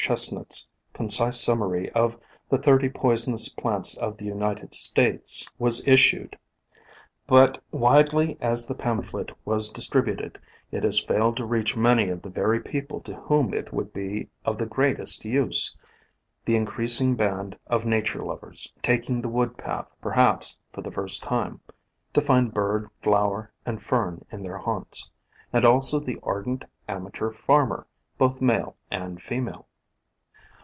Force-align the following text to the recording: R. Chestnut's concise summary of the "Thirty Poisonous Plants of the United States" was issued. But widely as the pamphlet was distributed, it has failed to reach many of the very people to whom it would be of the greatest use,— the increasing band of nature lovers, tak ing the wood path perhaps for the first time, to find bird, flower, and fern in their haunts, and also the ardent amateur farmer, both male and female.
R. 0.09 0.13
Chestnut's 0.15 0.67
concise 0.93 1.39
summary 1.39 1.91
of 1.91 2.17
the 2.49 2.57
"Thirty 2.57 2.89
Poisonous 2.89 3.49
Plants 3.49 3.95
of 3.95 4.17
the 4.17 4.25
United 4.25 4.73
States" 4.73 5.47
was 5.59 5.85
issued. 5.87 6.39
But 7.27 7.61
widely 7.71 8.35
as 8.41 8.65
the 8.65 8.73
pamphlet 8.73 9.31
was 9.45 9.69
distributed, 9.69 10.39
it 10.71 10.83
has 10.83 10.99
failed 10.99 11.37
to 11.37 11.45
reach 11.45 11.77
many 11.77 12.09
of 12.09 12.23
the 12.23 12.31
very 12.31 12.59
people 12.59 12.99
to 13.01 13.13
whom 13.13 13.53
it 13.53 13.71
would 13.71 13.93
be 13.93 14.27
of 14.43 14.57
the 14.57 14.65
greatest 14.65 15.23
use,— 15.23 15.77
the 16.45 16.55
increasing 16.55 17.13
band 17.15 17.59
of 17.67 17.85
nature 17.85 18.23
lovers, 18.23 18.73
tak 18.81 19.07
ing 19.07 19.21
the 19.21 19.29
wood 19.29 19.55
path 19.55 19.85
perhaps 20.01 20.57
for 20.73 20.81
the 20.81 20.91
first 20.91 21.21
time, 21.21 21.59
to 22.15 22.21
find 22.21 22.55
bird, 22.55 22.89
flower, 23.03 23.51
and 23.67 23.83
fern 23.83 24.25
in 24.31 24.41
their 24.41 24.57
haunts, 24.57 25.11
and 25.53 25.63
also 25.63 25.99
the 25.99 26.17
ardent 26.23 26.65
amateur 26.87 27.31
farmer, 27.31 27.85
both 28.17 28.41
male 28.41 28.75
and 28.89 29.21
female. 29.21 29.67